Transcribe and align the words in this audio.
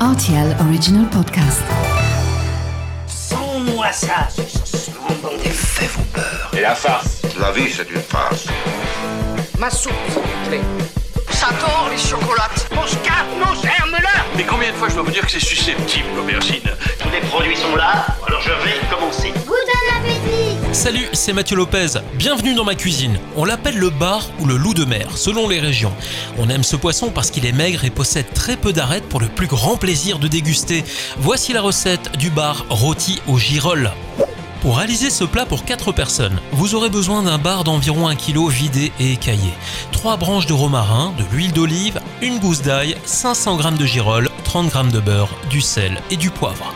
RTL 0.00 0.54
Original 0.60 1.08
Podcast. 1.08 1.62
Sans-moi 3.06 3.90
ça, 3.92 4.28
Des 5.42 5.48
faits 5.50 5.90
vos 5.90 6.02
peurs. 6.12 6.50
Et 6.56 6.60
la 6.60 6.74
farce 6.74 7.22
La 7.40 7.50
vie, 7.52 7.70
c'est 7.70 7.90
une 7.90 8.02
farce. 8.02 8.46
Ma 9.58 9.70
soupe, 9.70 9.92
s'il 10.08 10.20
vous 10.20 10.48
plaît. 10.48 10.60
J'adore 11.30 11.88
les 11.90 11.96
chocolates. 11.98 12.68
Mon 12.74 12.86
scarpe, 12.86 13.26
mon 13.38 13.54
germe-là 13.54 14.24
Mais 14.36 14.44
combien 14.44 14.70
de 14.70 14.76
fois 14.76 14.88
je 14.90 14.94
dois 14.94 15.04
vous 15.04 15.10
dire 15.12 15.24
que 15.24 15.30
c'est 15.32 15.40
susceptible, 15.40 16.08
l'aubergine? 16.14 16.68
Tous 16.98 17.10
les 17.10 17.20
produits 17.28 17.56
sont 17.56 17.74
là, 17.74 18.06
alors 18.26 18.42
je 18.42 18.50
vais 18.50 18.78
commencer. 18.90 19.32
Salut, 20.76 21.08
c'est 21.14 21.32
Mathieu 21.32 21.56
Lopez. 21.56 21.98
Bienvenue 22.16 22.54
dans 22.54 22.62
ma 22.62 22.74
cuisine. 22.74 23.18
On 23.34 23.46
l'appelle 23.46 23.78
le 23.78 23.88
bar 23.88 24.28
ou 24.40 24.44
le 24.44 24.58
loup 24.58 24.74
de 24.74 24.84
mer, 24.84 25.16
selon 25.16 25.48
les 25.48 25.58
régions. 25.58 25.92
On 26.36 26.50
aime 26.50 26.62
ce 26.62 26.76
poisson 26.76 27.10
parce 27.10 27.30
qu'il 27.30 27.46
est 27.46 27.52
maigre 27.52 27.86
et 27.86 27.90
possède 27.90 28.30
très 28.34 28.58
peu 28.58 28.74
d'arêtes 28.74 29.08
pour 29.08 29.18
le 29.18 29.28
plus 29.28 29.46
grand 29.46 29.78
plaisir 29.78 30.18
de 30.18 30.28
déguster. 30.28 30.84
Voici 31.16 31.54
la 31.54 31.62
recette 31.62 32.18
du 32.18 32.28
bar 32.28 32.66
rôti 32.68 33.22
au 33.26 33.38
girolles. 33.38 33.90
Pour 34.60 34.76
réaliser 34.76 35.08
ce 35.08 35.24
plat 35.24 35.46
pour 35.46 35.64
4 35.64 35.92
personnes, 35.92 36.38
vous 36.52 36.74
aurez 36.74 36.90
besoin 36.90 37.22
d'un 37.22 37.38
bar 37.38 37.64
d'environ 37.64 38.06
1 38.06 38.14
kg 38.14 38.46
vidé 38.50 38.92
et 39.00 39.12
écaillé, 39.12 39.54
3 39.92 40.18
branches 40.18 40.46
de 40.46 40.52
romarin, 40.52 41.14
de 41.16 41.24
l'huile 41.32 41.52
d'olive, 41.54 42.00
une 42.20 42.38
gousse 42.38 42.60
d'ail, 42.60 42.98
500 43.06 43.62
g 43.62 43.70
de 43.78 43.86
girolles, 43.86 44.28
30 44.44 44.70
g 44.70 44.92
de 44.92 45.00
beurre, 45.00 45.30
du 45.48 45.62
sel 45.62 46.02
et 46.10 46.16
du 46.16 46.28
poivre. 46.28 46.74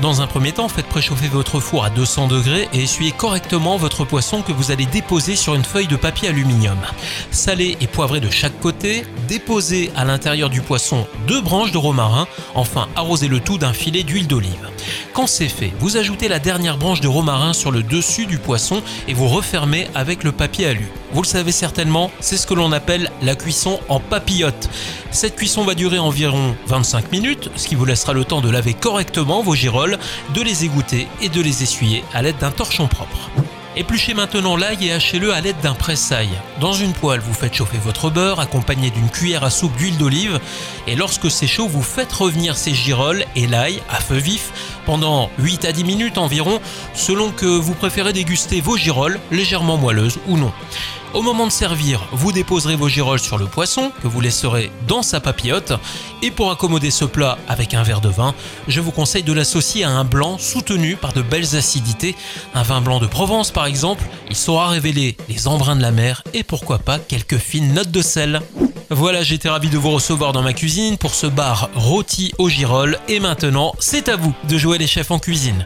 Dans 0.00 0.22
un 0.22 0.26
premier 0.26 0.52
temps, 0.52 0.68
faites 0.68 0.86
préchauffer 0.86 1.28
votre 1.28 1.60
four 1.60 1.84
à 1.84 1.90
200 1.90 2.28
degrés 2.28 2.68
et 2.72 2.82
essuyez 2.82 3.12
correctement 3.12 3.76
votre 3.76 4.06
poisson 4.06 4.40
que 4.40 4.50
vous 4.50 4.70
allez 4.70 4.86
déposer 4.86 5.36
sur 5.36 5.54
une 5.54 5.64
feuille 5.64 5.88
de 5.88 5.96
papier 5.96 6.28
aluminium. 6.28 6.78
Salez 7.30 7.76
et 7.82 7.86
poivrez 7.86 8.20
de 8.20 8.30
chaque 8.30 8.58
côté, 8.60 9.04
déposez 9.28 9.92
à 9.96 10.06
l'intérieur 10.06 10.48
du 10.48 10.62
poisson 10.62 11.06
deux 11.26 11.42
branches 11.42 11.72
de 11.72 11.76
romarin, 11.76 12.26
enfin 12.54 12.88
arrosez 12.96 13.28
le 13.28 13.40
tout 13.40 13.58
d'un 13.58 13.74
filet 13.74 14.02
d'huile 14.02 14.26
d'olive. 14.26 14.70
Quand 15.12 15.26
c'est 15.26 15.48
fait, 15.48 15.72
vous 15.80 15.96
ajoutez 15.96 16.28
la 16.28 16.38
dernière 16.38 16.78
branche 16.78 17.00
de 17.00 17.08
romarin 17.08 17.52
sur 17.52 17.70
le 17.70 17.82
dessus 17.82 18.26
du 18.26 18.38
poisson 18.38 18.82
et 19.08 19.14
vous 19.14 19.28
refermez 19.28 19.88
avec 19.94 20.24
le 20.24 20.32
papier 20.32 20.66
alu. 20.66 20.88
Vous 21.12 21.22
le 21.22 21.26
savez 21.26 21.52
certainement, 21.52 22.10
c'est 22.20 22.36
ce 22.36 22.46
que 22.46 22.54
l'on 22.54 22.72
appelle 22.72 23.10
la 23.22 23.34
cuisson 23.34 23.80
en 23.88 24.00
papillote. 24.00 24.68
Cette 25.10 25.36
cuisson 25.36 25.64
va 25.64 25.74
durer 25.74 25.98
environ 25.98 26.54
25 26.66 27.10
minutes, 27.10 27.50
ce 27.56 27.66
qui 27.66 27.74
vous 27.74 27.84
laissera 27.84 28.12
le 28.12 28.24
temps 28.24 28.40
de 28.40 28.50
laver 28.50 28.74
correctement 28.74 29.42
vos 29.42 29.54
girolles, 29.54 29.98
de 30.34 30.42
les 30.42 30.64
égoutter 30.64 31.08
et 31.20 31.28
de 31.28 31.40
les 31.40 31.62
essuyer 31.62 32.04
à 32.14 32.22
l'aide 32.22 32.38
d'un 32.38 32.52
torchon 32.52 32.86
propre. 32.86 33.30
Épluchez 33.76 34.14
maintenant 34.14 34.56
l'ail 34.56 34.84
et 34.84 34.92
hachez-le 34.92 35.32
à 35.32 35.40
l'aide 35.40 35.60
d'un 35.62 35.74
pressail. 35.74 36.28
Dans 36.60 36.72
une 36.72 36.92
poêle, 36.92 37.20
vous 37.20 37.32
faites 37.32 37.54
chauffer 37.54 37.78
votre 37.78 38.10
beurre 38.10 38.40
accompagné 38.40 38.90
d'une 38.90 39.08
cuillère 39.08 39.44
à 39.44 39.50
soupe 39.50 39.76
d'huile 39.76 39.96
d'olive 39.96 40.40
et 40.88 40.96
lorsque 40.96 41.30
c'est 41.30 41.46
chaud, 41.46 41.68
vous 41.68 41.82
faites 41.82 42.12
revenir 42.12 42.56
ces 42.56 42.74
girolles 42.74 43.24
et 43.36 43.46
l'ail 43.46 43.80
à 43.88 44.00
feu 44.00 44.16
vif 44.16 44.50
pendant 44.86 45.30
8 45.38 45.64
à 45.64 45.72
10 45.72 45.84
minutes 45.84 46.18
environ 46.18 46.60
selon 46.94 47.30
que 47.30 47.46
vous 47.46 47.74
préférez 47.74 48.12
déguster 48.12 48.60
vos 48.60 48.76
girolles 48.76 49.20
légèrement 49.30 49.76
moelleuses 49.76 50.18
ou 50.26 50.36
non. 50.36 50.52
Au 51.12 51.22
moment 51.22 51.46
de 51.46 51.52
servir, 51.52 52.06
vous 52.12 52.30
déposerez 52.30 52.76
vos 52.76 52.88
girolles 52.88 53.18
sur 53.18 53.36
le 53.36 53.46
poisson 53.46 53.90
que 54.00 54.06
vous 54.06 54.20
laisserez 54.20 54.70
dans 54.86 55.02
sa 55.02 55.18
papillote. 55.18 55.72
Et 56.22 56.30
pour 56.30 56.52
accommoder 56.52 56.92
ce 56.92 57.04
plat 57.04 57.36
avec 57.48 57.74
un 57.74 57.82
verre 57.82 58.00
de 58.00 58.08
vin, 58.08 58.32
je 58.68 58.80
vous 58.80 58.92
conseille 58.92 59.24
de 59.24 59.32
l'associer 59.32 59.82
à 59.82 59.90
un 59.90 60.04
blanc 60.04 60.38
soutenu 60.38 60.94
par 60.94 61.12
de 61.12 61.22
belles 61.22 61.56
acidités. 61.56 62.14
Un 62.54 62.62
vin 62.62 62.80
blanc 62.80 63.00
de 63.00 63.08
Provence 63.08 63.50
par 63.50 63.66
exemple, 63.66 64.04
il 64.28 64.36
saura 64.36 64.68
révéler 64.68 65.16
les 65.28 65.48
embruns 65.48 65.74
de 65.74 65.82
la 65.82 65.90
mer 65.90 66.22
et 66.32 66.44
pourquoi 66.44 66.78
pas 66.78 67.00
quelques 67.00 67.38
fines 67.38 67.74
notes 67.74 67.90
de 67.90 68.02
sel. 68.02 68.40
Voilà, 68.92 69.22
j'étais 69.22 69.48
ravi 69.48 69.70
de 69.70 69.78
vous 69.78 69.92
recevoir 69.92 70.32
dans 70.32 70.42
ma 70.42 70.52
cuisine 70.52 70.98
pour 70.98 71.14
ce 71.14 71.28
bar 71.28 71.70
rôti 71.76 72.32
aux 72.38 72.48
girolles. 72.48 72.98
Et 73.08 73.20
maintenant, 73.20 73.72
c'est 73.78 74.08
à 74.08 74.16
vous 74.16 74.34
de 74.48 74.58
jouer 74.58 74.78
les 74.78 74.88
chefs 74.88 75.12
en 75.12 75.20
cuisine. 75.20 75.64